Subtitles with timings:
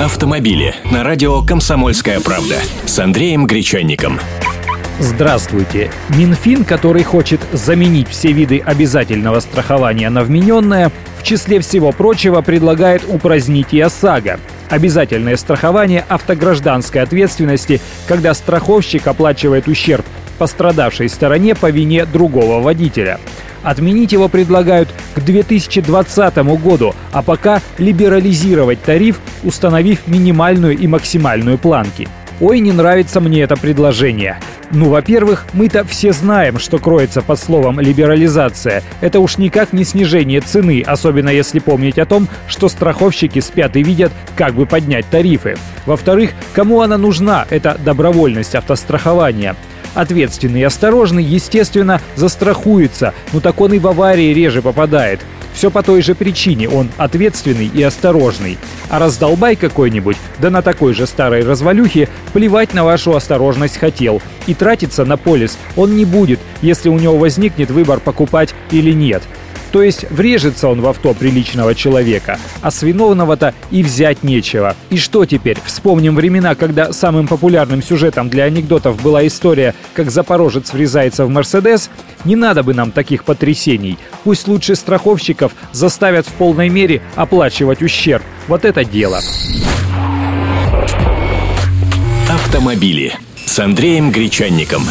[0.00, 2.54] Автомобили на радио «Комсомольская правда»
[2.86, 4.20] с Андреем Гречанником.
[5.00, 5.90] Здравствуйте.
[6.10, 13.02] Минфин, который хочет заменить все виды обязательного страхования на вмененное, в числе всего прочего предлагает
[13.08, 14.38] упразднить и ОСАГО.
[14.70, 20.06] Обязательное страхование автогражданской ответственности, когда страховщик оплачивает ущерб
[20.38, 23.18] пострадавшей стороне по вине другого водителя.
[23.68, 32.08] Отменить его предлагают к 2020 году, а пока либерализировать тариф, установив минимальную и максимальную планки.
[32.40, 34.38] Ой, не нравится мне это предложение.
[34.70, 38.82] Ну, во-первых, мы-то все знаем, что кроется под словом «либерализация».
[39.02, 43.82] Это уж никак не снижение цены, особенно если помнить о том, что страховщики спят и
[43.82, 45.58] видят, как бы поднять тарифы.
[45.84, 49.56] Во-вторых, кому она нужна, эта добровольность автострахования?
[49.98, 55.18] Ответственный и осторожный, естественно, застрахуется, но так он и в аварии реже попадает.
[55.54, 58.58] Все по той же причине, он ответственный и осторожный.
[58.90, 64.22] А раздолбай какой-нибудь, да на такой же старой развалюхе, плевать на вашу осторожность хотел.
[64.46, 69.24] И тратиться на полис он не будет, если у него возникнет выбор покупать или нет.
[69.72, 74.74] То есть врежется он в авто приличного человека, а с виновного-то и взять нечего.
[74.90, 75.58] И что теперь?
[75.64, 81.90] Вспомним времена, когда самым популярным сюжетом для анекдотов была история, как запорожец врезается в Мерседес.
[82.24, 83.98] Не надо бы нам таких потрясений.
[84.24, 88.22] Пусть лучше страховщиков заставят в полной мере оплачивать ущерб.
[88.46, 89.20] Вот это дело.
[92.30, 94.82] Автомобили с Андреем Гречанником.